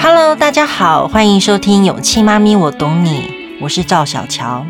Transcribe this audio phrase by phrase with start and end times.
[0.00, 3.20] Hello，大家好，欢迎收听《勇气妈咪我懂你》，
[3.60, 4.64] 我是赵小乔。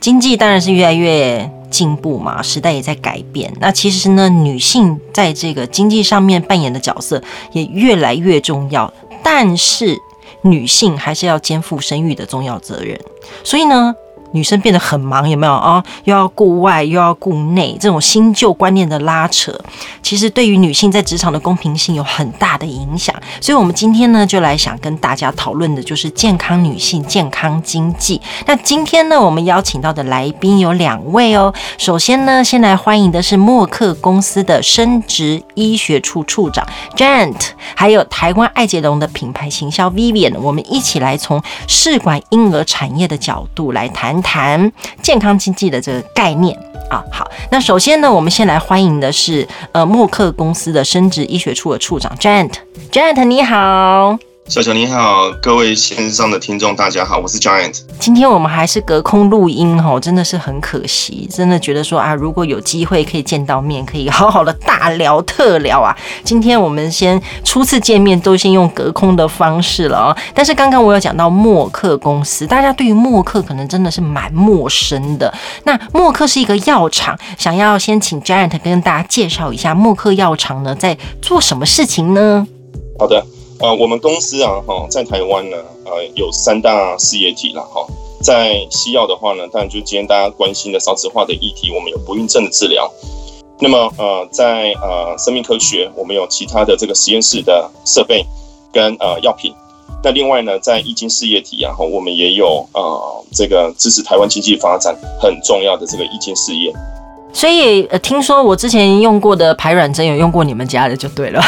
[0.00, 3.52] 经济当然是越来越进步嘛，时代也在改变。
[3.60, 8.92] 那其实呢，女性在这个经济上面扮演的角色也越来越重要，
[9.22, 9.98] 但是
[10.42, 12.98] 女性还是要肩负生育的重要责任。
[13.42, 13.94] 所以呢，
[14.36, 15.82] 女生变得很忙，有没有啊？
[16.04, 19.58] 又要顾外，又要顾内，这种新旧观念的拉扯，
[20.02, 23.16] 其实对于女性在职场的公平性有很大的影响。
[23.40, 28.20] 所以，我们今天呢，就来想跟大家讨论的，就是健康女性、健康经济。
[28.44, 31.54] 那今天呢，我们邀请到的来宾有两位哦。
[31.78, 37.40] 首先呢，先来欢迎的是默克公司的生殖医学处处长 Jant，
[37.74, 40.38] 还有台湾爱捷龙的品牌行销 Vivian。
[40.38, 44.22] 我们一起来从试管婴儿产业的角度来谈。
[44.26, 46.58] 谈健康经济的这个概念
[46.90, 54.18] 啊，好，那首先呢，我们先来欢迎的是呃默克公司的生殖医学处的处长 Jant，Jant 你好。
[54.48, 57.80] 小乔你好，各位线上的听众大家好，我是 Giant。
[57.98, 65.94] 今天我们还是隔空录音哦，真的是很可惜，真的觉得说啊，如果有机会可以见到面，可以好好的大聊特聊啊。
[66.22, 70.16] 今天我们先初次见面，都先用隔空的方式了哦。
[70.32, 75.34] 但是刚刚我有讲到默克公司，大家对于默克可能真的是蛮陌生的。
[75.64, 82.46] 那默克是一个药厂，想要先请 Giant 跟大家介绍一下默克药厂呢在做什么事情呢？
[82.96, 83.26] 好的。
[83.58, 87.86] 呃，我们公司啊，哈，在台湾呢，呃，有三大事业体了，哈。
[88.22, 92.90] 在西药的话呢，当然就今天大家关心的少子化的议题，我们有不孕症的治疗。
[93.58, 98.24] 那么，呃，在呃生命科学，我们有其他的这个实验室的设备
[98.72, 99.54] 跟呃药品。
[100.02, 106.70] 那另外呢，在易经事业体啊，哈，我们也有呃这个支持台湾经济发展很重要的这个易经事业。
[107.36, 111.42] 所以，呃，听说我之前用过的排卵针有用过你们家的，就对了。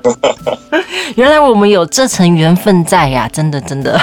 [1.16, 3.98] 原来我们有这层缘分在呀，真的真的。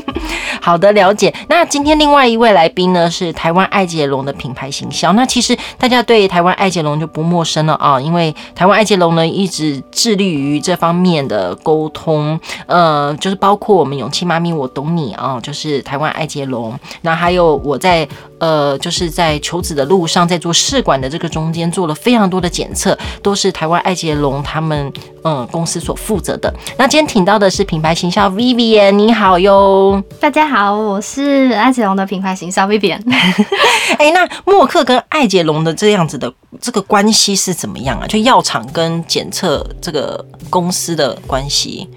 [0.60, 1.34] 好的，了解。
[1.48, 5.14] 那今天另外一位来宾呢，是台湾爱捷龙的品牌行销。
[5.14, 16.78] 那其实大家对台湾爱捷龙就不陌生了啊，因为台湾爱捷龙呢一直致力于这方面的沟通，呃，就是包括我们勇气妈咪我懂你啊，就是台湾爱捷龙。
[17.00, 18.06] 那还有我在
[18.44, 26.52] 呃，就是在求子的路上，在做试管的这个中间做了非常多的检测，都是台湾爱捷龙他们嗯公司所负责的。
[26.76, 33.00] 那今天请到的是品牌形象 Vivian，你好哟，大家好，我是爱捷龙的品牌形象 Vivian。
[33.96, 36.30] 哎、欸，那默克跟爱捷龙的这样子的
[36.60, 38.06] 这个关系是怎么样啊？
[38.06, 41.88] 就药厂跟检测这个公司的关系？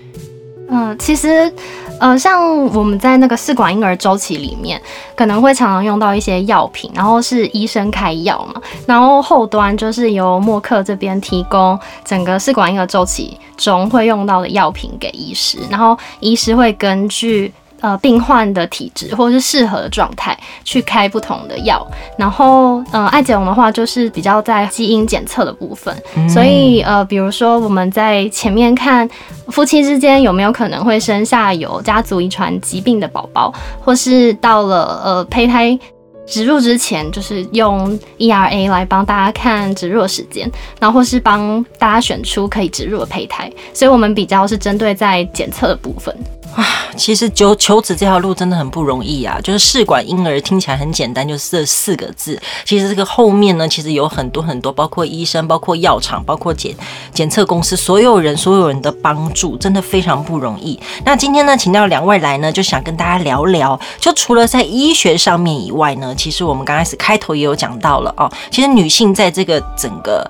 [0.70, 1.52] 嗯，其实。
[2.00, 4.82] 呃，像我们在那个试管婴儿周期里面，
[5.16, 17.52] 可能会常常用到一些药品，然后是医生开药嘛，然后后端就是由默克这边提供整个试管婴儿周期中会用到的药品给医师，然后医师会根据。
[17.80, 21.86] 呃，病患的体质或者是适合的状态去开不同的药，
[22.18, 29.10] 然后呃，爱捷龙的话就是比较在基因检测的部分，嗯、所以呃，比如说我们在前面看
[29.50, 33.54] 夫妻之间有没有可能会生下有家族遗传疾病的宝宝，
[33.84, 35.78] 或是到了呃胚胎
[36.28, 46.16] 植入之前，就是用 ERA 来帮大家看植入的时间，然后或是帮大家选出可以植入的胚胎，所以我们比较是针对在检测的部分。
[46.56, 49.38] 啊，其实求求子这条路真的很不容易啊！
[49.44, 52.40] 就是试管婴儿听起来很简单，就是这四个字。
[52.66, 56.74] 其实这个后面呢，其实有很多很多，包括医生、包括药厂、包括检
[57.14, 60.80] 检测公司，所有人所有人的帮助，真的非常不容易。
[61.06, 70.30] 那今天呢，请到两位来呢，就想跟大家聊聊，就除了在医学上面以外呢，其实我们刚开始开头也有讲到了哦，其实女性在这个整个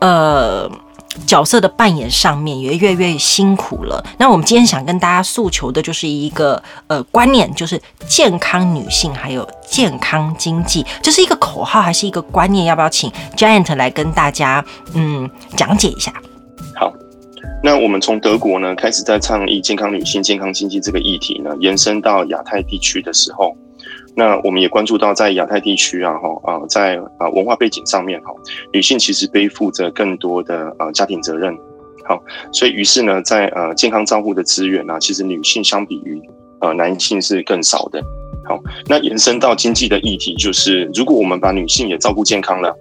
[0.00, 0.70] 呃。
[1.26, 4.04] 角色的扮演上面也越来越辛苦了。
[4.18, 12.66] 那我们今天想跟大家诉求的就是一个呃观念，就是健康女性还有健康经济，这是一个口号还是一个观念？
[12.66, 14.64] 要不要请 Giant 来跟大家
[14.94, 16.12] 嗯讲解一下？
[16.76, 16.92] 好，
[17.64, 23.56] 那我们从德国呢开始在倡议健康女性、健康经济这个议题呢，延伸到亚太地区的时候。
[24.18, 28.32] 那我们也关注到，在亚太地区啊，哈啊，在啊文化背景上面，哈，
[28.72, 31.56] 女性其实背负着更多的呃家庭责任，
[32.04, 32.20] 好，
[32.50, 36.20] 所以于是呢，在呃健康照护的资源啊，其实女性相比于
[36.60, 38.02] 呃男性是更少的，
[38.44, 42.76] 好，那延伸到经济的议题，就是如果我们把女性也照顾健康了，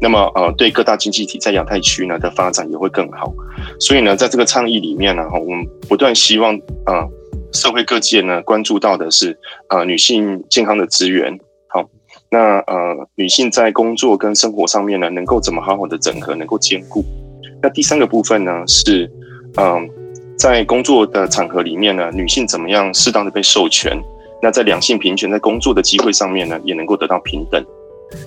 [0.00, 3.34] 那么呃对各大经济体在亚太区呢的发展也会更好，
[3.80, 6.54] 所以呢，在这个倡议里面呢，哈，我们不断希望
[6.84, 7.02] 啊。
[7.56, 9.36] 社会各界呢关注到的是，
[9.70, 11.36] 呃，女性健康的资源。
[11.68, 11.82] 好，
[12.30, 17.02] 那呃，女性在工作跟生活上面呢，能够怎么好好的整合，能够兼顾。
[17.62, 19.10] 那第三个部分呢是，
[19.56, 19.88] 嗯，
[20.38, 23.98] 在工作的场合里面呢，女性怎么样适当的被授权？
[24.42, 27.64] 那在两性平权，在工作的机会上面呢，也能够得到平等。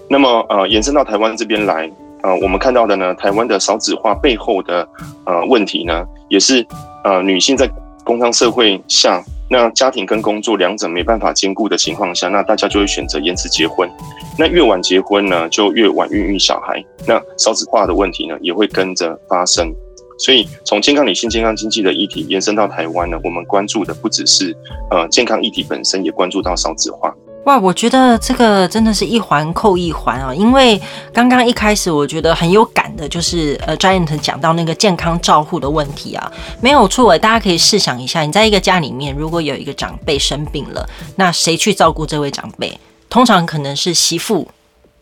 [0.10, 1.90] 那么呃，延伸到台湾这边来，
[2.24, 4.88] 呃，我们看到的呢，台湾的少子化背后的
[5.26, 6.66] 呃问题呢，也是
[7.04, 7.70] 呃女性在
[8.10, 9.24] 工商社会下。
[9.52, 13.88] 那家庭跟工作两者没办法兼顾的情况下，那大家就会选择延迟结婚。
[14.36, 16.84] 那越晚结婚呢，就越晚孕育小孩。
[17.08, 19.72] 那少子化的问题呢，也会跟着发生。
[20.18, 24.56] 所以从健康女性、健康经济的议题延伸到台湾呢，我们关注的不只是
[24.90, 27.14] 呃健康议题本身，也关注到少子化。
[27.50, 30.32] 哇，我觉得这个真的是一环扣一环啊！
[30.32, 30.80] 因为
[31.12, 36.32] 刚刚一开始我觉得很有感的，就是呃，Giant 讲到那个健康照护的问题啊，
[36.62, 42.80] 没有错，大家可以试想一下，你在一个家里面，如果有一个长辈生病了，那谁去照顾这位长辈？
[43.10, 44.48] 通常可能是媳妇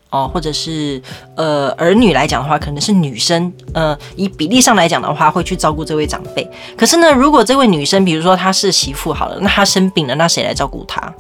[0.10, 1.02] 哦，或者是
[1.36, 3.52] 呃儿女来讲的话，可能是女生。
[3.74, 6.50] 呃，以比例上来讲的话，会去照顾这位长辈。
[6.78, 11.14] 可是呢，如果这位女生，比如说她是媳妇好了，那她生病了，那谁来照顾她？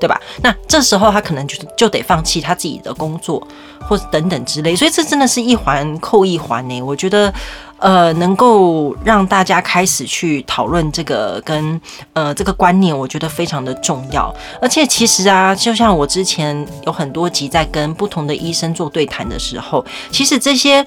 [0.00, 0.18] 对吧？
[0.42, 3.46] 那这时候他可能就就得放弃他自己的工作，
[3.86, 6.80] 或者等等之类，所以这真的是一环扣一环呢。
[6.80, 7.32] 我觉得，
[7.78, 11.78] 呃，能够让大家开始去讨论这个跟
[12.14, 14.34] 呃这个观念，我觉得非常的重要。
[14.60, 20.84] 而且其实啊，就像我之前有很多集在跟不同的医生做对谈的时候，其实这些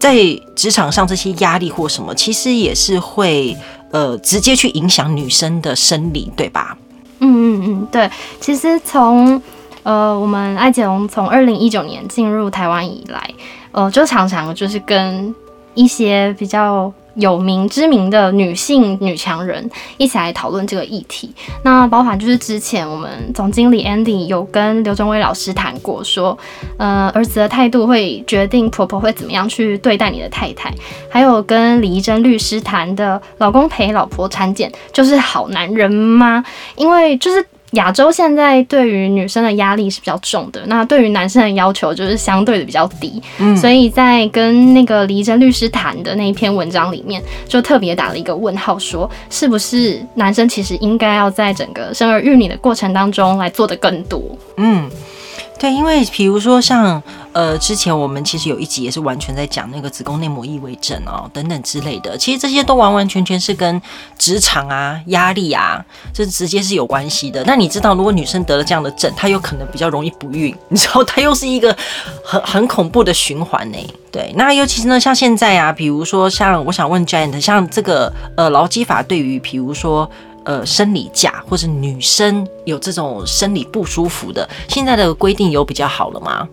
[0.00, 0.16] 在
[0.56, 3.56] 职场上这些压力或什么，其实也是会
[3.90, 6.76] 呃直接去影响女生的生理，对吧？
[7.24, 8.10] 嗯嗯嗯，对，
[8.40, 9.40] 其实从
[9.82, 13.30] 呃我们艾姐龙从二零一九年进入台湾以来，
[13.72, 15.34] 呃就常常就是跟
[15.74, 21.32] 一些比较有名知名的女性女强人一起来讨论这个议题。
[21.62, 26.36] 那包含就是之前我们总经理 Andy 有跟刘忠威老师谈过，说
[26.76, 30.72] 呃儿子的态度会决定婆婆会怎么样去对待你的太太。
[31.10, 36.44] 还有跟李怡贞律师谈的，老公陪老婆产检就是好男人吗？
[36.76, 37.44] 因为就是。
[37.74, 54.20] 亚洲现在对于女生的压力是比较重的，那对于男生的要求就是相对的比较低，嗯，所以在跟那个黎真律师谈的那一篇文章里面，就特别打了一个问号，说是不是男生其实应该要在整个生儿育女的过程当中来做的更多，
[54.56, 54.90] 嗯。
[55.58, 57.02] 对，因为比如说像
[57.32, 63.80] 呃，之前我们其实有一集也是完全在讲那个子宫内膜异位症哦，等等之类的，其实这些都完完全全是跟
[64.18, 67.42] 职场啊、压力啊，这直接是有关系的。
[67.46, 71.74] 那你知道，如果女生得了这样的症，她有可能比较容易不孕，你知道，她又是一个
[72.24, 73.78] 很很恐怖的循环呢。
[74.12, 80.10] 对，那尤其是呢，像现在啊，比如说像我想问 Giant，像这个呃劳基法对于比如说。
[80.44, 86.48] 呃，生理假或者女生有这种生理不舒服的，现在的规定有比较好了吗？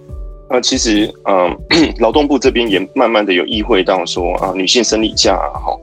[0.50, 1.58] 呃，其实，嗯、
[2.00, 5.78] 劳动部这边也慢慢的有意会到说啊、女性生理假哈，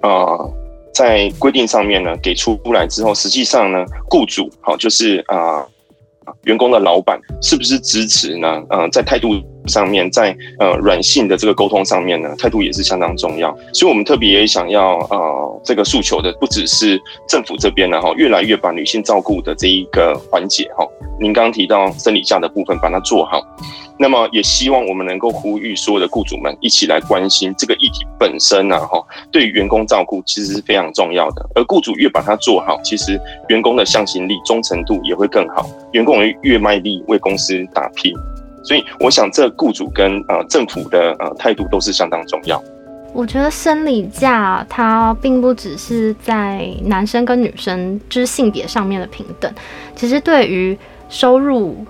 [0.00, 0.52] 啊、呃，
[0.94, 5.66] 在规定上面呢给出来之后，实际上呢，雇主好就是啊。
[6.44, 8.62] 员工的老板是不是支持呢？
[8.68, 9.30] 呃，在态度
[9.66, 13.56] 上面，在呃软性的这个沟通上面呢，态度也是相当重要。
[13.72, 20.86] 所以，我们特别也想要呃这个诉求的，不只是政府这边呢，哈，越来越把女性照顾的这一个环节，哈，
[21.20, 23.40] 您刚刚提到生理假的部分，把它做好。
[23.98, 28.98] 那么也希望我们能够呼吁所有的雇主们一起来关心这个议题本身呢，哈，
[29.30, 31.46] 对员工照顾其实是非常重要的。
[31.54, 33.20] 而雇主越把它做好，其实
[33.50, 38.14] 员工的向心力、忠诚度也会更好，员工也越卖力为公司打拼。
[38.62, 42.62] 所以我想，这雇主跟呃政府的呃态度都是相当重要。
[43.12, 49.52] 我觉得生理假它并不只是在男生跟女生之性别上面的平等，
[49.96, 51.84] 其实对于收入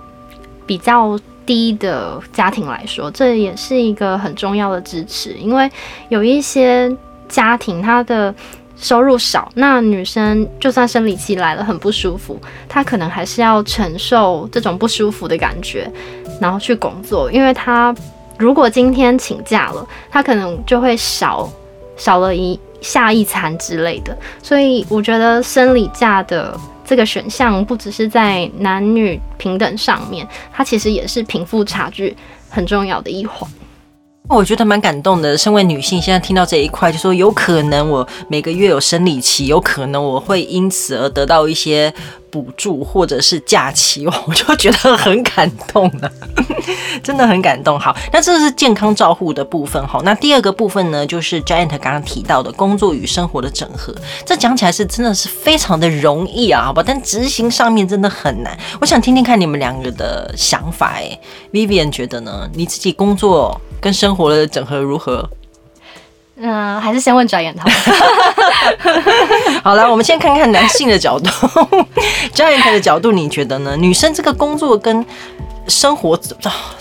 [0.67, 1.19] 比较。
[1.47, 5.69] 低的家庭来说，这也是一个很重要的支持，因为
[6.09, 6.95] 有一些
[7.29, 8.33] 家庭他的
[8.77, 15.91] 收入少，那女生就算生理期来了很不舒服，她可能还是要承受这种不舒服的感觉，
[16.41, 17.95] 然后去工作，因为他
[18.39, 21.49] 如果今天请假了，他可能就会少
[21.97, 26.59] 少了一下一餐之类的，所以我觉得生理假的。
[26.83, 32.17] 这个选项不只是在男女平等上面，它其实也是贫富差距
[32.49, 33.49] 很重要的一环。
[34.29, 35.39] 我觉得蛮感动的。
[35.39, 41.95] 身为女性，现在听到这一块，就说有可能我每个月有生理期，有可能我会因此而得到一些。
[42.31, 46.11] 补助或者是假期， 我就觉得很感动了，
[47.03, 47.79] 真的很感动。
[47.79, 49.85] 好，那这是健康照护的部分。
[49.87, 53.95] 好，那第二个部分呢，就是 Giant 刚刚提到的工作与生活的整合。
[54.25, 56.83] 这讲起来是真的是非常的容易啊，好吧？
[56.87, 58.57] 但执行上面真的很难。
[58.81, 60.93] 我想听听看你们两个的想法。
[60.95, 61.19] 哎
[61.53, 62.49] ，Vivian 觉得呢？
[62.55, 65.29] 你自己工作跟生活的整合如何？
[66.43, 67.69] 嗯、呃，还是先问转眼他。
[69.63, 71.29] 好了，我们先看看男性的角度，
[72.33, 73.77] 专业的角度，你觉得呢？
[73.77, 75.05] 女生这个工作跟
[75.69, 76.19] 生活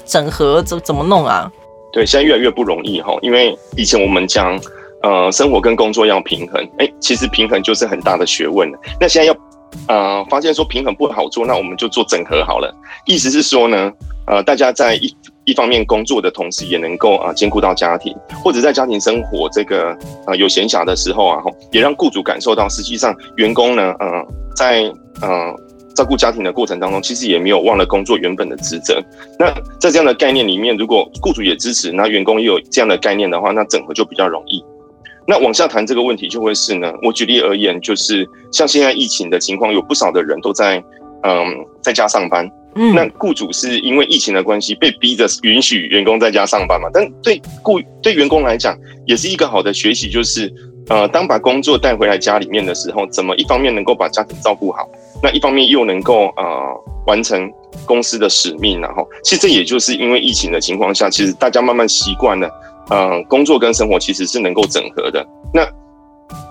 [0.05, 1.51] 整合怎怎么弄啊？
[1.91, 4.57] 对，现在越来越不容易哈，因为以前我们讲，
[5.03, 8.71] 呃，生活跟工作要平衡，哎，其实平衡就是很大的学问。
[8.99, 9.35] 那现在要，
[9.87, 12.73] 呃，发现说平衡不好做，那我们就做整合好了。
[13.05, 13.91] 意思是说呢，
[14.27, 15.13] 呃，大家在一
[15.49, 21.41] 一方面工作的同时，也能够啊兼顾到家庭，或者在家庭生活这个呃有闲暇的时候啊，
[21.71, 24.25] 也让雇主感受到，实际上员工呢，呃，
[24.55, 24.83] 在
[25.21, 25.55] 呃。
[25.95, 29.03] 照顾家庭的过程当中，其实也没有忘了工作原本的职责。
[29.37, 29.51] 那
[29.81, 34.63] 在这样的概念里面，如果雇主也支持，那员工也有这样的概念的话，那整合就比较容易。
[35.27, 40.81] 那往下谈这个问题，就会是呢，我举例而言，就是像现在疫情的情况，有不少的人都在
[41.23, 41.45] 嗯
[41.81, 42.49] 在家上班。
[42.75, 46.87] 嗯，那雇主是因为疫情的关系，被逼着允许员工在家上班嘛？
[46.93, 50.53] 但对雇对员工来讲，也是一个好的学习，就是
[50.87, 54.87] 呃，当把工作带回来家里面的时候，怎么一方面能够把家庭照顾好。
[55.21, 56.45] 那一方面又能够呃
[57.05, 57.51] 完成
[57.85, 62.49] 公司的使命，然后其实这也就是因为疫情的情况下，其实大家慢慢习惯了，
[62.89, 65.25] 呃工作跟生活其实是能够整合的。
[65.53, 65.67] 那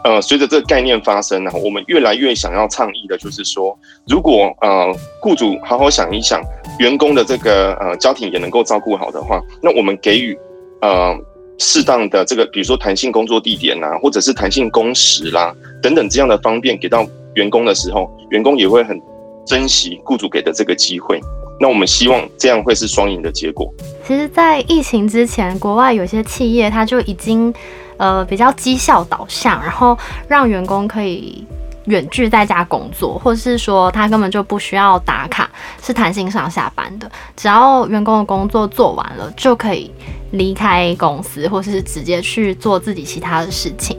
[0.05, 6.43] 呃随着这个概念发生呢，我们越来越想要倡议的就是说，如果呃雇主好好想一想，
[6.79, 10.39] 员工的这个呃家庭也能够照顾好的话，那我们给予
[10.81, 11.17] 呃
[11.59, 17.07] 适当的这个，比如说弹性工作地点呐，或者是弹性工时啦等等这样的方便给到。
[17.35, 19.01] 员工的时候，员工也会很
[19.47, 21.21] 珍惜雇主给的这个机会。
[21.61, 23.73] 那我们希望这样会是双赢的结果。
[24.05, 27.55] 其实，在疫情之前，国外有些企业它就已经
[27.99, 31.47] 呃比较绩效导向，然后让员工可以
[31.85, 35.51] 远距在家工作，或是说他根本就不需要打卡，
[35.83, 37.11] 是弹性上下班的。
[37.37, 39.91] 只要员工的工作做完了，就可以
[40.33, 43.99] 离开公司，或是直接去做自己其他的事情。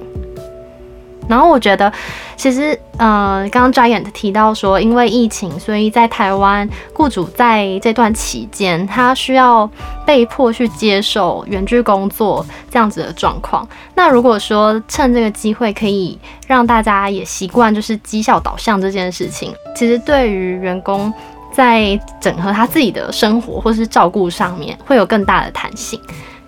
[1.29, 1.93] 然后我觉得，
[2.35, 9.69] 其实，呃，刚刚 Giant 提到说，因为疫情，所以在台湾，雇主在这段期间，他需要
[10.07, 13.65] 被迫去接受远距工作这样子的状况。
[13.93, 16.17] 那如果说趁这个机会，可以
[16.47, 21.13] 让大家也习惯就是绩效导向这件事情，其实对于员工
[21.53, 26.01] 在整合他自己的生活或是照顾上面，会有更大的弹性。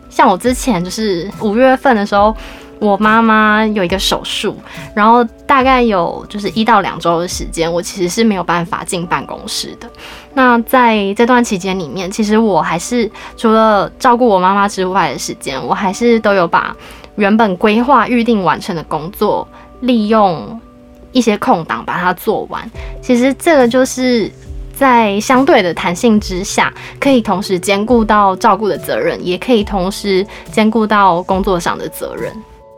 [0.10, 2.36] 像我之前就是五月份的时候。
[2.82, 4.58] 我妈妈有一个手术，
[4.96, 9.88] 然后大概有就是一到两周的时间，我其实是没有办法进办公室的。
[10.34, 16.76] 那在这段期间里面，其实我还是除了照顾我妈妈之外的时间，我还是都有把
[17.18, 19.48] 原本规划预定完成的工作，
[19.82, 20.60] 利用
[21.12, 22.68] 一些空档把它做完。
[23.00, 24.32] 其实这个就是
[24.74, 32.34] 在相对的弹性之下，可以同时兼顾到照顾的责任，也可以同时兼顾到工作上的责任。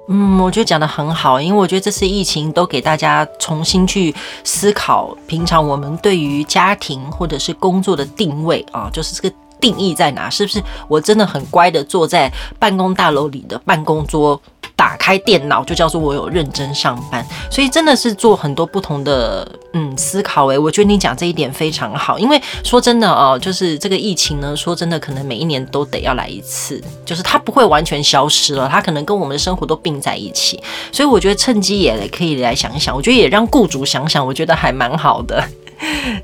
[0.08, 10.30] 嗯，我觉得讲的很好，因为我觉得这次疫情都给大家重新去思考，平常我们对于家庭或者是工作的定位啊，就是这个定义在哪？
[10.30, 12.30] 是不是我真的很乖的坐在
[12.60, 14.40] 办公大楼里的办公桌？
[14.76, 30.62] 打开电脑就叫做我有认真上班，所以真的是做很多不同的嗯思考诶，我觉得你讲这一点非常好，因为说真的哦，就是这个疫情呢，说真的可能每一年都得要来一次，就是它不会完全消失了，它可能跟我们的生活都并在一起，
[30.92, 35.42] 所以我觉得趁机也可以来想一想，我觉得也让雇主想想，我觉得还蛮好的，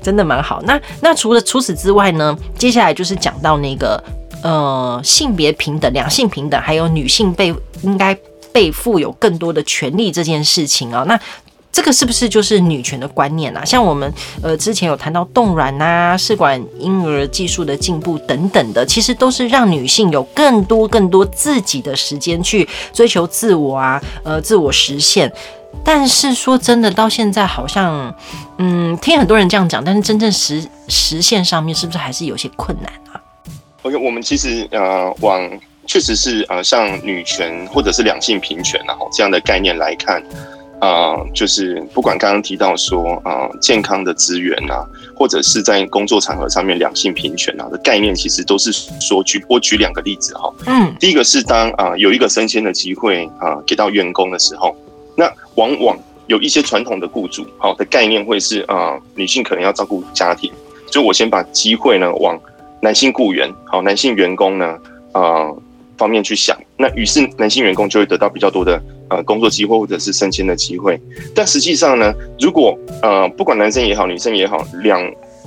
[0.02, 0.60] 真的蛮好。
[0.64, 4.02] 那那除了除此之外呢，接下来就是讲到那个
[4.42, 8.16] 呃性别平等、两性平等，还有女性被应该。
[8.52, 11.18] 被赋有更多的权利这件事情啊，那
[11.72, 13.64] 这个是不是就是女权的观念啊？
[13.64, 25.32] 像我们呃之前有谈到冻卵啊、试管婴儿技术的进步等等的，其实都是让女性有更多更多自己的时间去追求自我啊，呃，自我实现。
[25.84, 28.12] 但是说真的，到现在好像
[28.58, 33.22] 嗯，听很多人这样讲，但是真正实实现上面是不是还是有些困难啊
[33.82, 35.48] ？OK，我们其实呃往。
[35.90, 40.22] 确实是呃，像女权或者是两性平权然后这样的概念来看，
[40.78, 48.70] 啊、呃，就是不管刚刚提到说啊、呃，健康的资源啊，或者是在工作场合上面两性平权啊的概念，其实都是
[49.00, 50.54] 说举我举两个例子哈。
[50.66, 54.72] 嗯，第一个是当啊、呃、有一个升迁的机会啊、呃、给到员工的时候，
[55.16, 60.52] 那往往有一些传统的雇主好的概念会是啊、呃，女性可能要照顾家庭，
[60.86, 62.38] 所以我先把机会呢往
[62.80, 64.78] 男性雇员好，男性员工呢
[65.10, 65.20] 啊。
[65.20, 65.62] 呃
[66.00, 70.98] 方面去想，那于是男性员工就会得到比较多的呃工作机会或者是升迁的机会。
[71.34, 74.98] 但实际上呢，如果呃不管男生也好，女生也好，两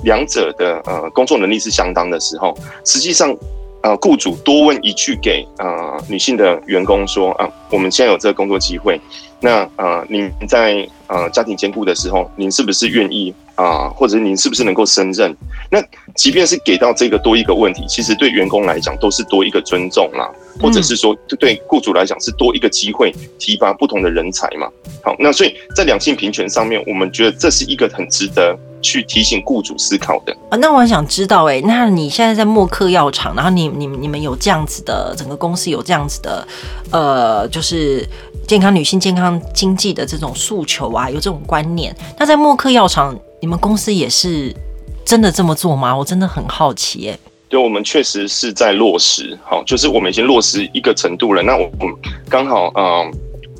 [0.04, 3.36] 两者的呃工作能力是相当的时候，实际上
[3.82, 9.00] 呃雇主多问一句给呃女性的员工说啊，我们现在有这个工作机会，
[9.40, 15.32] 那呃您在呃家庭兼顾的时候，您是不是愿意啊、或者您是不是能够胜任？
[15.70, 15.80] 那
[16.16, 20.28] 即便是给到这个多一个问题，其实对员工来讲都是多一个尊重啦，
[20.60, 24.68] 或者是说对雇主来讲是多一个机会提拔不同的人才嘛。
[25.02, 28.58] 好，那所以在两性平权上面，我们觉得这是一个很值得。
[28.84, 36.46] 去提醒雇主思考的啊，那我很想知道，哎，那你现在在默克药厂，然后你、你、你们有这样子的，整个公司有这样子的，
[36.90, 38.06] 呃，就是
[38.46, 41.96] 健康女性、健康经济的这种诉求啊，有这种观念。
[42.18, 44.54] 那在默克药厂，你们公司也是
[45.02, 45.96] 真的这么做吗？
[45.96, 47.18] 我真的很好奇，哎。
[47.48, 51.42] 对，我们确实是在落实，好，就是我们已经落实一个程度了。
[51.42, 51.94] 那我们
[52.28, 53.10] 刚好，嗯、呃。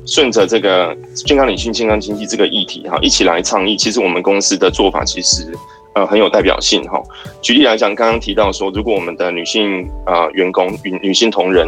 [0.07, 3.75] 顺着这个健康女性、健康经济这个议题哈，一起来倡议。
[3.75, 5.51] 其实我们公司的做法其实
[5.95, 7.01] 呃很有代表性哈。
[7.41, 11.67] 举例来讲，刚刚提到说，如果我们的女性呃员工、女女性同仁，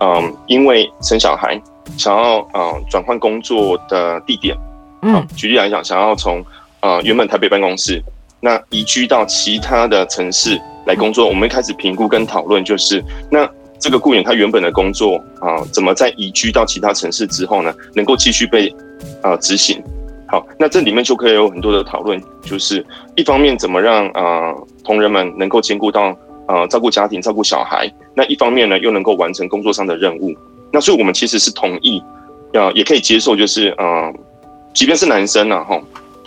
[0.00, 1.58] 嗯，因为生小孩
[1.96, 4.54] 想要呃转换工作的地点，
[5.00, 6.44] 嗯，举例来讲，想要从
[6.80, 8.02] 呃原本台北办公室
[8.40, 13.48] 那移居到其他的城市来工作，我们开始评估跟讨论，就是那。
[13.82, 18.68] 这个雇员他原本的工作啊、怎么在移居到其他城市之后呢，能够继续被
[19.22, 19.82] 啊、呃、执行？
[20.28, 22.84] 好，那这里面就可以有很多的讨论，就是
[23.16, 24.54] 一方面怎么让啊、
[24.84, 26.10] 同仁们能够兼顾到
[26.46, 30.36] 啊、呃、照顾家庭、照顾小孩，那一方面呢又能够完成工作上的任务。
[30.70, 32.02] 那所以我们其实是同意，
[32.52, 34.12] 啊、也可以接受，就是啊、
[34.74, 35.80] 即便是男生呢、啊，哈，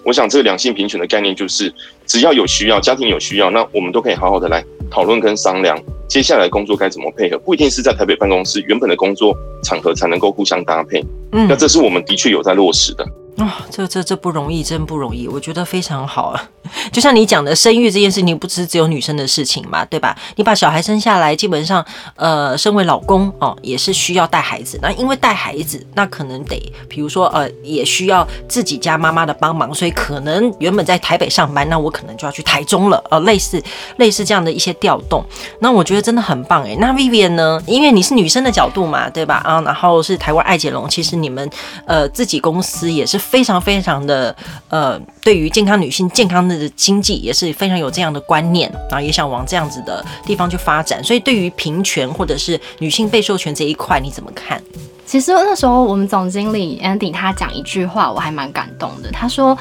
[0.04, 1.74] 我想这个两性平权的概念就是，
[2.06, 5.78] 只要有需要，家庭有需要，那我们都可以好好的来讨论跟商量。
[6.08, 7.38] 接下来工作该怎么配合？
[7.40, 11.04] 不一定是在台北办公室原本的工作场合才能够互相搭配。
[11.32, 13.08] 嗯，那这是我们的确有在落实的。
[13.38, 15.28] 啊、这这这不容易，真不容易。
[15.28, 16.50] 我觉得非常好啊。
[16.92, 20.16] 就像你讲的，生育这件事情不只是只有女生的事情嘛，对吧？
[20.36, 21.84] 你把小孩生下来，基本上，
[22.16, 24.80] 呃，身为老公哦，也是需要带孩子。
[24.82, 26.56] 那因为带孩子，那可能得，
[26.88, 33.04] 比如说，呃，也需要自己家妈妈的帮忙，所以可能原本在台北上班，那我可能就要去台中了。
[33.10, 33.62] 呃，类似
[33.98, 35.26] 类似这样的一些调动。
[35.60, 36.78] 那我觉得真的很棒诶。
[36.80, 37.62] 那 Vivian 呢？
[37.66, 39.42] 因为你是女生的角度嘛，对吧？
[39.44, 41.50] 啊，然后是台湾爱捷龙，其实你们
[41.86, 43.23] 呃自己公司也是。
[43.24, 44.36] 非常非常的
[44.70, 51.04] 呃，对于健康女性健康的经济也是非常有这样的观念，然后也想往这样子的地方去发展。
[51.04, 54.62] 所以对于平权或者是女性被授权这一块，你怎么看？
[55.06, 59.10] 其实那时候我们总经理 Andy 他讲一句话，我还蛮感动的。
[59.12, 59.58] 他说：“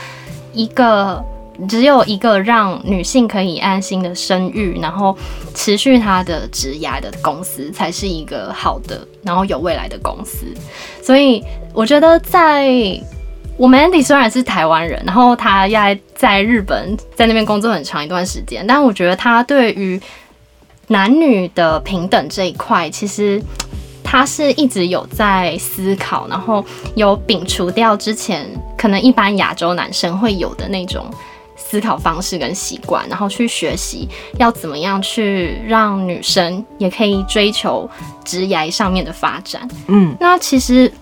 [0.52, 1.22] 一个
[1.68, 5.16] 只有一个让女性可以安心的生育，然后
[5.54, 10.46] 持续她的职涯的公司，才是一个好的，然后有未来的公司。”
[11.02, 12.68] 所以我觉得在。
[13.62, 20.00] 我们 Andy 虽然是台湾人，然后他要在日本在那边工作很长一段时间，但我觉得他对于
[20.88, 23.40] 男女的平等这一块，其实
[24.02, 26.64] 他是一直有在思考，然后
[26.96, 28.44] 有摒除掉之前
[28.76, 31.08] 可能一般亚洲男生会有的那种
[31.56, 37.88] 思考方式跟习惯，然后去学习要怎么样去让女生也可以追求
[38.24, 39.68] 职业上面的发展。
[39.86, 40.92] 嗯，那其实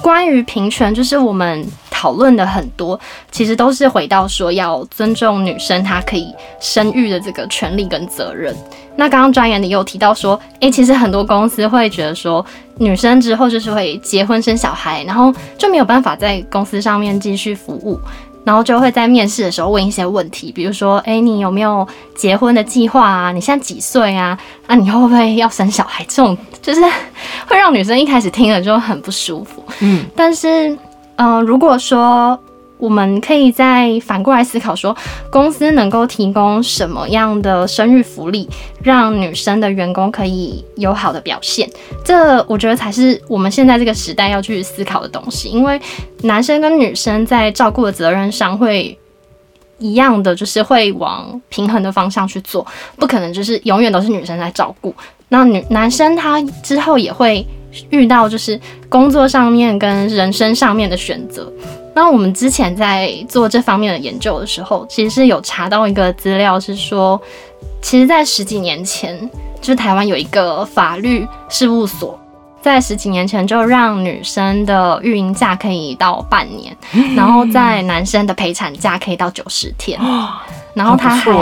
[0.00, 1.66] 关于平权，就是我们。
[2.02, 2.98] 讨论的很多，
[3.30, 8.52] 其实都是回到说要尊重女生她可以生育的这个权利跟责任。
[8.96, 12.44] 那刚刚专员你有提到说，诶、其实很多公司会觉得说，
[12.78, 18.00] 女生之后就是会结婚生小孩，然后就没有办法在公司上面继续服务。
[18.44, 23.32] 然后就会在面试的时候问一些问题，比如说，哎，你有没有结婚的计划啊？
[23.32, 24.38] 你现在几岁啊？
[24.66, 26.04] 啊，你会不会要生小孩？
[26.08, 26.80] 这种就是
[27.46, 29.64] 会让女生一开始听了就很不舒服。
[29.80, 30.76] 嗯，但是。
[31.16, 32.36] 嗯、呃，如果说
[32.82, 34.94] 我们可以再反过来思考，说
[35.30, 38.48] 公司能够提供什么样的生育福利，
[38.82, 41.70] 让女生的员工可以有好的表现，
[42.04, 45.48] 这我觉得才是我们现在这个时代要去思考的东西。
[45.48, 45.80] 因为
[46.22, 48.98] 男生跟女生在照顾的责任上会
[49.78, 52.66] 一样的，就是会往平衡的方向去做，
[52.96, 54.92] 不可能就是永远都是女生在照顾。
[55.28, 57.46] 那女男生他之后也会。
[57.88, 61.50] 遇到就是工作上面跟人生上面的选择。
[61.94, 67.20] 那我们之前在做这方面的研究的时候，其实是有查到一个资料，是说，
[67.82, 69.18] 其实，在十几年前，
[69.60, 72.18] 就是台湾有一个法律事务所，
[72.62, 76.74] 在十几年前就让女生的育婴假可以到半年，
[77.14, 80.00] 然后在男生的陪产假可以到九十天。
[80.74, 81.32] 然后他还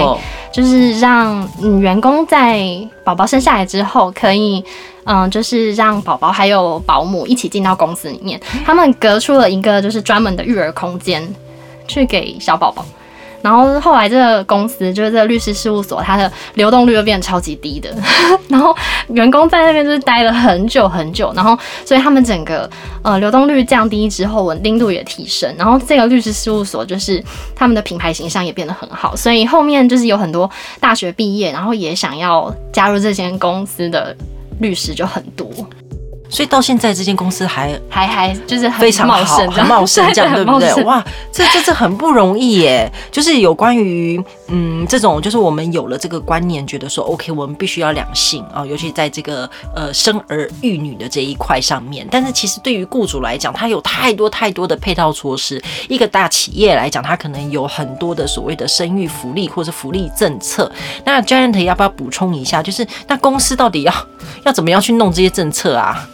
[0.52, 1.48] 就是让
[1.80, 2.60] 员工在
[3.04, 4.64] 宝宝生下来之后，可以
[5.04, 11.34] 嗯，就是让宝宝还有保姆一起进到公司里面，他们隔出了一个就是专门的育儿空间，
[11.86, 12.84] 去给小宝宝。
[13.42, 17.90] 然后后来这个公司就是这个律师事务所，它的流动率又变得超级低的，
[18.48, 18.76] 然后
[19.08, 22.68] 员工在那边就是待了很久很久，然后所以他们整个
[23.02, 27.22] 呃流动率降低之后，稳定度也提升，然后这个律师事务所就是
[27.54, 34.16] 他们的品牌形象也变得很好，所以后面就是有很多大学毕业，然后也想要加入这间公司的
[34.60, 35.48] 律师就很多。
[36.30, 40.84] 所以到现在，这间公司还还还就是很非常茂盛，很茂盛， 这样对不对？
[40.84, 42.90] 哇，这这这很不容易耶！
[43.10, 52.06] 就是有关于嗯这种，就是我们有了这个观念，觉得说 OK，我们必须要两性啊，尤其在这个呃生儿育女的这一块上面。
[52.10, 55.60] 但是其实对于雇主来讲，他有太多太多的配套措施。
[55.88, 60.70] 一个大企业来讲，他可能有很多的所谓的生育福利或者福利政策。
[61.04, 62.62] 那 Giant 要不要补充一下？
[62.62, 63.92] 就是那公司到底要
[64.44, 66.08] 要怎么样去弄这些政策啊？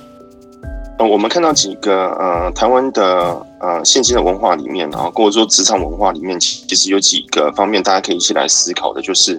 [0.98, 9.38] 呃，我们看到几个呃，台湾的呃现今的文化里面，然后或者说职场文化里面，其实有几个方面大家可以一起来思考的，就是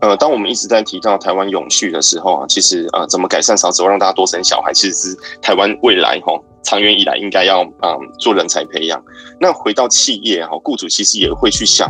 [0.00, 6.32] 呃，当我们一直在提到台湾永续的时候啊，其实呃，怎么改善少子化，让大家多生小孩，其实是台湾未来哈
[6.64, 9.00] 长远以来应该要嗯、做人才培养。
[9.40, 11.88] 那回到企业哈，雇主其实也会去想，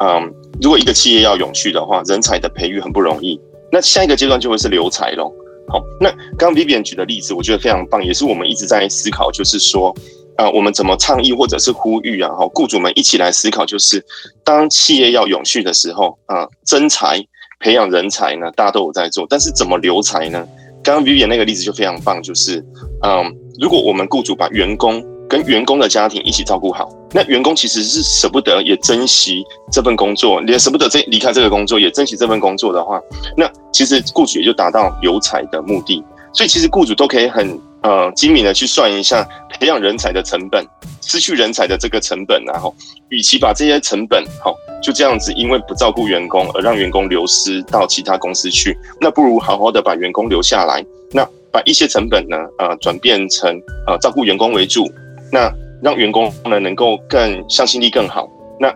[0.00, 3.40] 嗯、如果一个企业要永续的话，人才的培育很不容易，
[3.70, 5.32] 那下一个阶段就会是留才喽。
[5.68, 9.94] 好，那刚刚 Vivian 举的例子，我觉得非常棒，也是我们一直在思考，就是说，
[10.36, 14.04] 啊，我们怎么倡议或者是呼吁啊，哈，雇主们一起来思考，就是
[14.44, 17.22] 当企业要永续的时候，啊、呃，征才
[17.60, 20.46] 培养人才呢，大家都有在做，但是怎么留才呢？
[20.82, 22.64] 刚刚 Vivian 那个例子就非常棒，就是，
[23.02, 33.00] 嗯、如果我们雇主把员工跟员工的家庭一起照顾好，那员工其实是舍不得，也珍惜这份工作，也舍不得这离开这个工作，也珍惜这份工作的话，
[33.36, 36.02] 那其实雇主也就达到留才的目的。
[36.32, 40.64] 所以其实雇主都可以很呃精明的去算一下培养人才的成本，
[41.02, 42.74] 失去人才的这个成本，然后
[43.08, 53.50] 与其把这些成本好就这样子因为不照顾员工而让员工流失到其他公司去，那不如好好的把员工留下来，那把一些成本呢呃转变成
[53.86, 54.88] 呃照顾员工为主。
[55.30, 58.72] 那让员工呢能够更向心力更好，那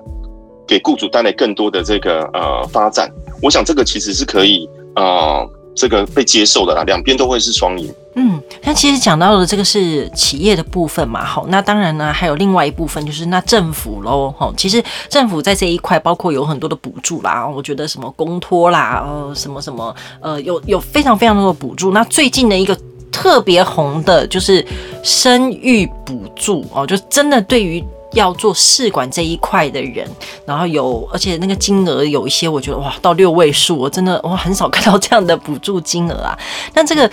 [0.66, 3.10] 给雇主带来更多的这个呃发展，
[3.42, 7.92] 我想这个其实是可以呃这个被接受的啦，两边都会是双赢。
[8.14, 22.78] 嗯，那其实讲到的这个是企业的部分嘛，好，那当然呢还有另外一部分就是那政府喽，哈，其实政府在这一块包括有很多的补助啦，我觉得什么公托啦，呃什么什么呃有有非常非常多的补助，那最近的一个。
[23.12, 24.66] 特别红的就是
[25.04, 30.06] 生育补助哦，就真的对于要做试管这一块的人，
[30.44, 36.36] 然后有而且那个金额有一些，我觉得哇，到六位数，我真的我很少看到这样的补助金额啊。
[36.74, 37.10] 但这个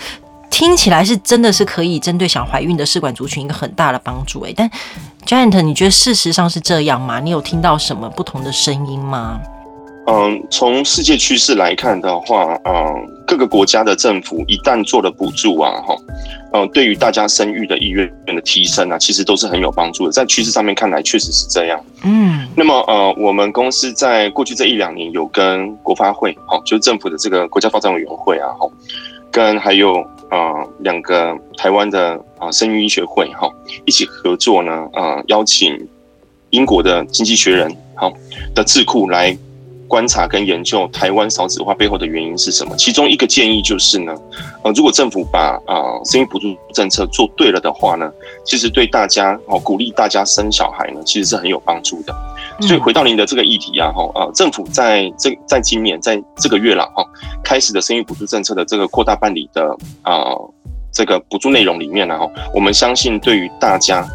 [0.50, 4.52] 听起来是真的是可以针对想怀孕的试管族群一个很大的帮助诶。
[4.56, 4.68] 但
[5.24, 7.20] Giant，你觉得事实上是这样吗？
[7.20, 9.40] 你有听到什么不同的声音吗？
[10.10, 15.94] 嗯，从世界趋势来看的话，嗯，各个国家的政府一旦做了补助啊，哈，
[16.52, 20.10] 嗯，对于大家生育的意愿的提升啊，其实都是很有帮助的。
[20.10, 21.80] 在趋势上面看来，确实是这样。
[22.02, 28.68] 嗯，那么呃，我们公司在过去这一两年有跟国发会，哈，就是政府的这个国家发展委员会啊，哈，
[29.30, 33.48] 跟还有呃两个台湾的啊生育医学会，哈，
[33.84, 35.88] 一起合作呢，呃，邀请
[36.50, 38.12] 英国的经济学人，好，
[38.56, 39.38] 的智库来。
[39.90, 42.76] 观察跟研究台湾少子化背后的原因是什么？
[42.76, 44.14] 其中一个建议就是呢，
[44.62, 48.08] 呃，如果政府把啊、呃、生育补助政策做对了的话呢，
[48.44, 52.14] 其实对大家哦鼓励大家生小孩呢，其实是很有帮助的。
[52.60, 57.04] 所以回到您的这个议题啊，哈、呃，政府在这在今年在这个月了哈，
[57.42, 60.54] 开始的生育补助政策的这个扩大办理的啊、呃、
[60.92, 64.06] 这个补助内容里面呢，哈，我们相信对于大家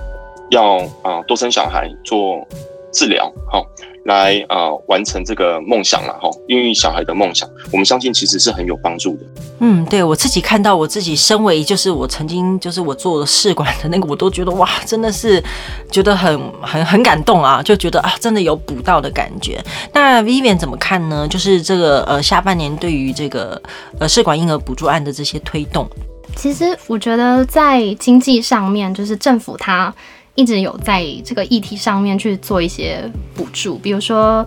[0.51, 2.47] 要啊、呃、多生小孩做
[2.95, 3.61] 治疗，哈。
[4.05, 9.25] 来啊、呃，完成这个梦想了哈，孕育小孩的梦想，我们相信其实是很有帮助的。
[9.61, 15.43] 嗯，对我自己看到，我自己身为就是我曾经就是我做了试管的那个，我都觉得哇，真的是
[15.89, 19.59] 觉得很很很感动啊，就觉得啊，真的有补到的感觉。
[19.91, 21.27] 那 Vivian 怎么看呢？
[21.27, 23.59] 就是这个呃下半年对于这个
[23.99, 25.89] 呃试管婴儿补助案的这些推动，
[26.35, 29.91] 其实我觉得在经济上面，就是政府它。
[30.35, 34.45] 一直有在这个议题上面去做一些补助，比如说，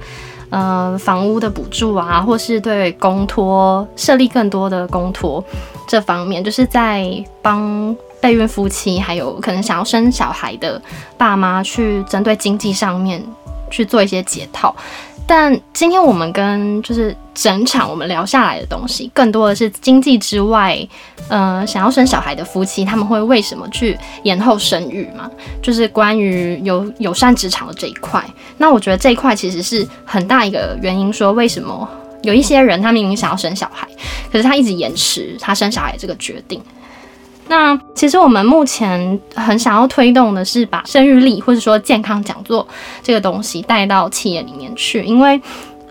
[0.51, 5.43] 呃，房屋的补助啊，或是对公托设立更多的公托
[5.87, 7.05] 这方面，就是在
[7.43, 10.81] 帮备孕夫妻还有可能想要生小孩的
[11.17, 13.23] 爸妈去针对经济上面
[13.71, 14.75] 去做一些解套。
[15.29, 20.79] 但今天我们跟就是整场我们聊下来的东西，更多的是经济之外，
[21.29, 25.31] 呃，想要生小孩的夫妻他们会为什么去延后生育嘛？
[25.63, 28.25] 就是关于有友善职场的这一块。
[28.57, 31.87] 那我觉得这一块其实是很大一个原因，说为什么
[32.23, 33.87] 有一些人他明明想要生小孩，
[34.33, 36.59] 可是他一直延迟他生小孩这个决定。
[37.49, 42.67] 那其实我们目前很想要推动的是把生育力或者说健康讲座
[43.03, 45.41] 这个东西带到企业里面去，因为，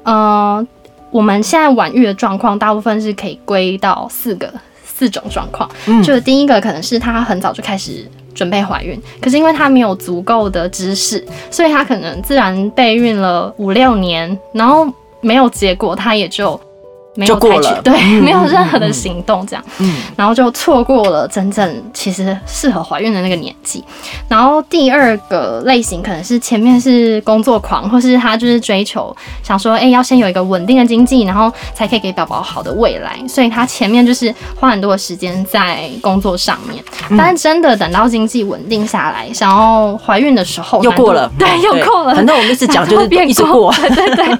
[0.04, 0.66] 呃，
[1.10, 4.54] 我们现在晚育的状况大部分是可以归到四个
[4.86, 14.88] 四种状况，嗯，就是第一个可能是她很早就开始准备怀孕，可是因为她没有足够的知识，所以她可能自然备孕了五六年，然后
[15.22, 16.60] 没有结果，她也就。
[17.18, 23.84] 没有采取，对，嗯、没有任何的行动，这样，嗯，然后就错过了真正其实适合怀孕的那个年纪。
[24.30, 36.84] 然后第二个类型可能是前面是工作狂，或是他就是追求想说，哎、欸，要先有一个稳定的经济，然后才可以给宝宝好的未来，所以他前面就是花很多的时间在工作上面。
[37.10, 42.14] 嗯、但是真的等到经济稳定下来，想要怀孕的时候，又过了，对，又过了。
[42.14, 44.38] 反正我们一直讲 就是一直过， 对对对。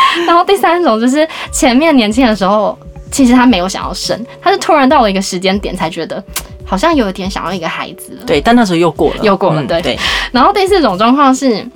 [0.26, 2.78] 然后第三种就是前面年轻的时候，
[3.10, 6.22] 其实他没有想要生，他是突然到了一个时间点才觉得
[6.64, 8.22] 好像有一点想要一个孩子了。
[8.26, 9.62] 对，但那时候又过了，又过了。
[9.82, 9.98] 对。
[10.30, 11.66] 然后第四种状况是，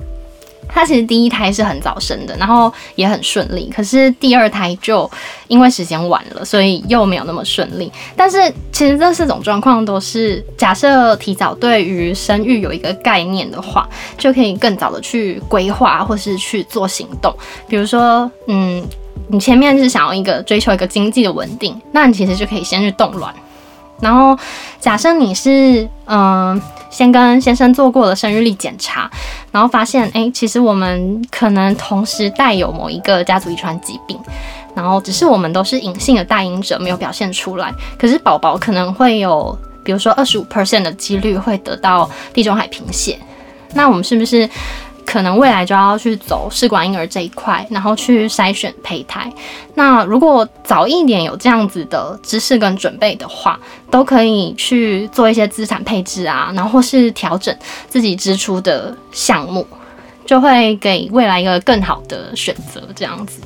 [0.76, 5.10] 他其实第一胎是很早生的，然后也很顺利，可是第二胎就
[5.48, 7.90] 因为时间晚了，所以又没有那么顺利。
[8.14, 8.36] 但是
[8.70, 17.34] 其实这四种状况都是假设提早对于生育有一个概念的话，就可以更早的去规划或是去做行动。
[17.66, 18.86] 比如说，嗯。
[19.28, 23.34] 你前面是想要一个追求一个经济的稳定，那你其实就可以先去冻卵。
[24.00, 24.38] 然后
[24.78, 29.10] 假设你是嗯、先跟先生做过了生育力检查，
[29.50, 34.18] 然后发现哎、其实我们可能同时带有某一个家族遗传疾病，
[34.74, 43.18] 然后只是我们都是隐性的带因者，没有表现出来，可是宝宝可能会有，比如说二十五 percent 的几率会得到地中海贫血，
[43.74, 44.48] 那我们是不是？
[45.06, 49.32] 可能未来就要去走试管婴儿这一块，然后去筛选胚胎。
[49.74, 53.58] 那如果早一点有这样子的知识跟准备的话，
[53.90, 57.56] 都可以去做一些资产配置啊，然后或是调整
[57.88, 59.66] 自己支出的项目，
[60.26, 63.40] 就会给未来一个更好的选择，这样子。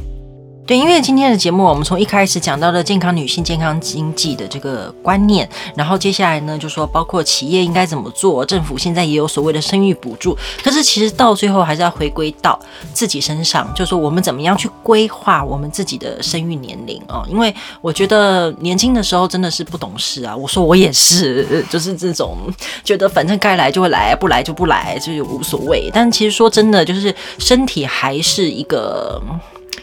[0.70, 12.56] 对，因为今天的节目，我们从一开始讲到了健康女性、健康经济的这个观念，然后接下来呢，就说包括企业应该怎么做，政府现在也有所谓的生育补助，可是其实到最后还是要回归到
[12.94, 17.24] 自己身上，就是说我们怎么样去规划我们自己的生育年龄啊？
[17.28, 22.36] 因为我觉得年轻的时候真的是不懂事啊，我说我也是，就是这种
[22.84, 25.90] 觉得反正该来就会来，不来就不来，就无所谓。
[25.92, 29.20] 但其实说真的，就是身体还是一个。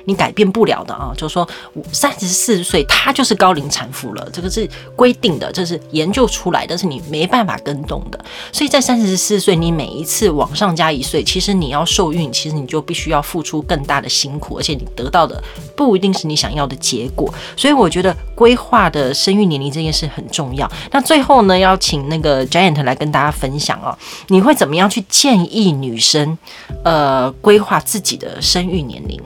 [0.07, 1.47] 你改变不了的啊，就是说，
[1.91, 8.17] 三十四岁她就是高龄产妇了，这个是规定的，这是研究出来的，是你没办法更动的。
[8.53, 15.43] 所以在三十四岁，你每一次往上加一岁，其实你要受孕，其实你就必须要付出更大的辛苦，而且你得到的
[15.75, 17.33] 不一定是你想要的结果。
[17.57, 20.71] 所以我觉得规划的生育年龄这件事很重要。
[20.91, 23.97] 那最后呢，要请那个 Giant 来跟大家分享啊，
[24.29, 26.37] 你会怎么样去建议女生，
[26.85, 29.21] 呃，规划自己的生育年龄？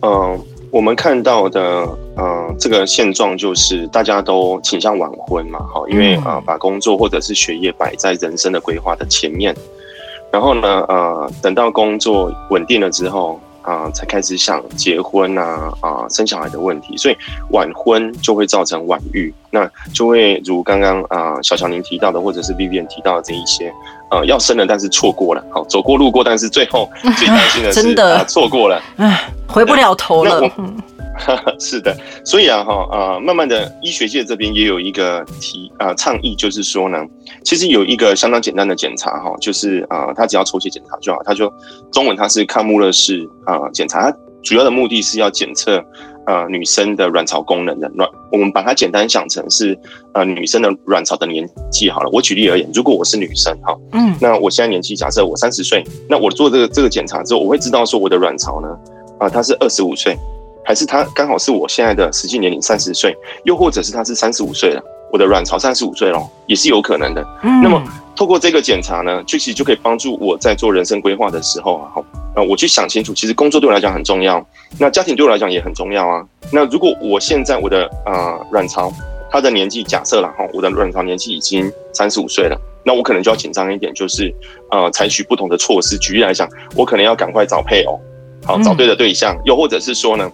[0.00, 1.60] 嗯、呃，我们看到的，
[2.16, 9.54] 呃，这个现状就是大家都倾向晚婚嘛，哈，因为啊、呃，把工作或者是学业摆在人生的规划的前面，
[10.30, 17.16] 然后呢，呃，等到工作稳定了之后，啊、呃，才开始想结婚啊，啊、呃，生小孩的问题，所以
[17.50, 23.72] 晚婚就会造成晚育，那就会如刚刚啊，小乔您提到的，或者是 Vivian 提到的这一些。
[24.10, 25.44] 呃，要生了，但是错过了。
[25.50, 30.40] 好，走过路过，但是最后 最担心的是，真的错、呃、过了，唉，回不了头了。
[31.58, 36.98] 是的，所以啊，哈，呃，慢慢的，医学界这边也有一个提啊、呃、倡议，就是说呢，
[37.44, 41.52] 其实有一个相当简单的检查，哈，就是啊、呃，他只要抽血检查就好，他就
[41.92, 45.84] 中文他是康穆勒氏啊检查，它主要的目的是要检测。
[46.28, 49.74] 呃，女生的卵巢功能的卵，我们把它简单想成是
[50.12, 52.10] 呃女生的卵巢的年纪好了。
[52.12, 58.68] 我举例而言，如果我是女生哈，嗯，那我现在年纪假设我三十岁，那我做这个这个检查之后，我会知道说我的卵巢呢，
[59.18, 60.14] 啊、呃，它是二十五岁，
[60.62, 64.82] 还是它刚好是我现在的实际年龄三十岁，又或者是它是三十五岁了，
[65.12, 67.26] 我的卵巢三十五岁了，也是有可能的。
[67.42, 67.82] 嗯，那么
[68.14, 72.04] 透过这个检查呢，就其实就可以帮助我在做人生规划的时候啊，好。
[72.48, 74.46] 我去想清楚，其实工作对我来讲很重要，
[74.78, 76.24] 那家庭对我来讲也很重要啊。
[76.52, 78.92] 那如果我现在我的呃卵巢，
[79.28, 84.32] 它的年纪假设了哈，我的卵巢年纪已经三十五岁了，那我可能就要紧张一点，就是
[84.70, 85.98] 呃采取不同的措施。
[85.98, 88.00] 举例来讲，我可能要赶快找配偶，
[88.44, 90.30] 好找对的对象，又或者是说呢，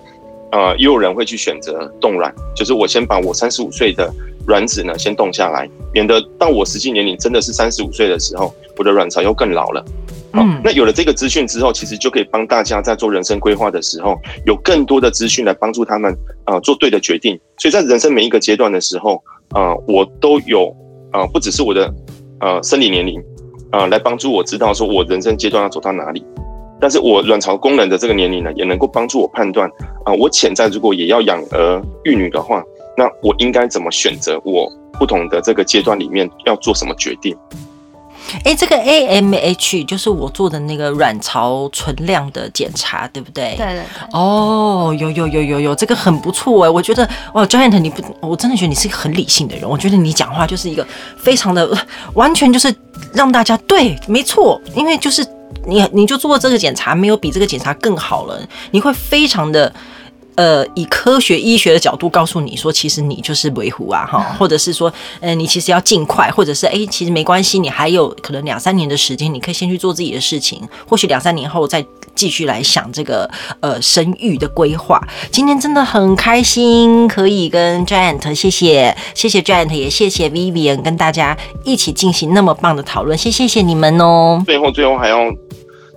[0.53, 4.13] 呃，也有人会去选择冻卵，就是我先把我三十五岁的
[4.47, 9.85] 卵子呢先冻下来，免得到我实际年龄真的是三十五岁的时候，我的卵巢又更老了。
[10.37, 16.13] 嗯，那有了这个资讯之后，其实就可以帮大家在做人生规划的时候，有更多的资讯来帮助他们
[16.45, 17.39] 啊、呃、做对的决定。
[17.59, 20.75] 所以在人生每一个阶段的时候，啊、呃，我都有
[21.13, 21.89] 啊、呃，不只是我的
[22.41, 23.21] 呃生理年龄
[23.71, 26.25] 啊、呃，来帮助我知道说我人生阶段要走到哪里。
[26.81, 29.69] 但是我卵巢功能的这个年龄呢，也能够帮助我判断
[30.05, 32.61] 啊、呃，我潜在如果也要养儿育女的话，
[32.97, 34.41] 那我应该怎么选择？
[34.45, 37.37] 我不同的这个阶段里面要做什么决定？
[38.37, 43.55] 哎、欸，这个 AMH 就是我做的那个卵巢存量的检查，对不对？
[43.57, 43.85] 对对对。
[44.13, 49.69] 哦，有有有有有，这个很不错哎，我觉得哇，Joanne 你不，我真的觉得你是一个很理性的人。
[49.69, 50.87] 我觉得你讲话就是一个
[51.19, 51.77] 非常的
[52.15, 52.75] 完全就是
[53.13, 55.25] 让大家对，没错，因为就是
[55.67, 59.73] 你你就做这个检查，没有比这个检查更好了，你会非常的。
[60.37, 75.01] 呃，以科学医学的角度告诉你说，其实你就是维护啊，哈， 或者是说，呃，你其实要尽快，或者是哎、欸，其实没关系，你还有可能两三年的时间，你可以先去做自己的事情，或许两三年后再继续来想这个呃生育的规划。
[75.31, 84.43] 今天真的很开心，可以跟 Joanne，谢谢谢谢 Joanne，也谢谢 Vivian 跟大家一起进行那么棒的讨论，谢谢谢你们哦。
[84.45, 85.19] 最后最后还要。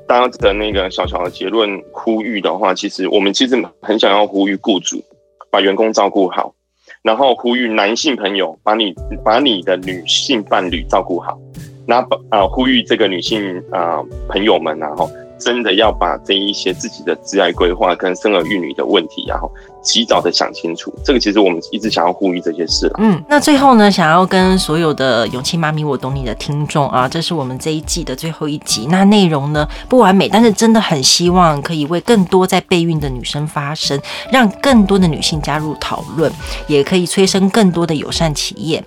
[0.08, 5.04] 大家的那个小小的结论呼吁的话，其实我们其实很想要呼吁雇主
[5.52, 6.54] 把员工照顾好，
[7.02, 11.38] 然后呼吁男性朋友把你把你的女性伴侣照顾好，
[11.86, 15.10] 那把啊呼吁这个女性啊朋友们然后。
[15.40, 19.48] 真的要把这一些自己的职业规划跟生儿育女的问题，然后
[19.88, 20.94] 及早的想清楚。
[21.06, 22.92] 这个其实我们一直想要呼吁这些事。
[22.98, 28.88] 嗯，那最后呢，想要跟所有的勇气妈咪我懂你的听众啊，这是我们这一季的最后一集。
[28.90, 33.98] 那内容呢不完美，但是真的很希望可以为更多在备孕的女生发声，
[34.30, 36.30] 让更多的女性加入讨论，
[36.68, 38.84] 也可以催生更多的友善企业。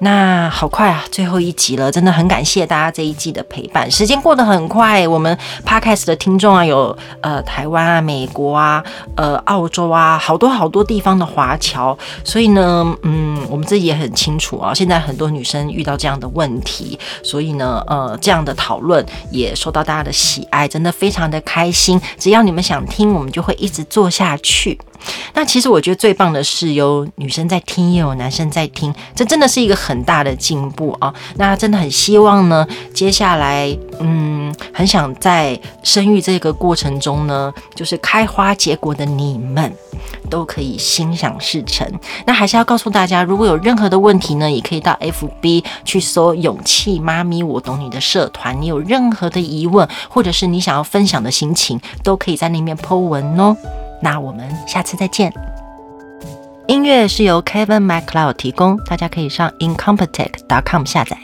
[0.00, 3.90] 那好快啊，最后一集了，真的很感谢大家这一季的陪伴。
[3.90, 8.84] 时间过得很快，我们 Podcast 的听众啊，有呃台湾啊、美国啊、
[9.16, 11.96] 呃澳洲啊，好多好多地方的华侨。
[12.22, 22.00] 所以呢，嗯，我们自己也很清楚啊，现在很多女生遇到这样的问题，所以呢，呃，这样的讨论也受到大家的喜爱，真的非常的开心。
[22.18, 24.78] 只要你们想听，我们就会一直做下去。
[25.34, 31.12] 那其实我觉得最棒的是有女生在听，也有男生在听，这真的是一个很大的进步啊！
[31.36, 39.72] 那真的很希望呢，接下来嗯，很想在生育这个过程中呢，就是开花结果的你们
[40.30, 41.86] 都可以心想事成。
[42.26, 53.56] 那还是要告诉大家，如果有任何的问题呢，也可以到 FB 去搜“勇气妈咪我懂你”的社团，你有任何的疑问，或者是你想要分享的心情，都可以在那边 po 文哦。
[54.04, 55.32] 那我们下次再见。
[56.66, 61.16] 音乐是由 Kevin MacLeod 提供，大家可以上 incompetech.com 下载。